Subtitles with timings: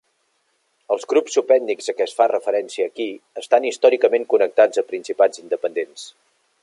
[0.93, 3.07] Els grups subètnics a què es fa referència aquí
[3.43, 6.09] estan històricament connectats a principats independents.